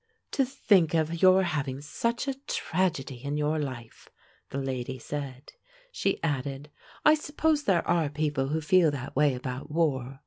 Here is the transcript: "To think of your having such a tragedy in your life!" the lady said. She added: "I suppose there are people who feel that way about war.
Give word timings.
"To 0.31 0.43
think 0.45 0.95
of 0.95 1.21
your 1.21 1.43
having 1.43 1.79
such 1.79 2.27
a 2.27 2.33
tragedy 2.47 3.23
in 3.23 3.37
your 3.37 3.59
life!" 3.59 4.09
the 4.49 4.57
lady 4.57 4.97
said. 4.97 5.51
She 5.91 6.17
added: 6.23 6.71
"I 7.05 7.13
suppose 7.13 7.65
there 7.65 7.87
are 7.87 8.09
people 8.09 8.47
who 8.47 8.61
feel 8.61 8.89
that 8.89 9.15
way 9.15 9.35
about 9.35 9.69
war. 9.69 10.19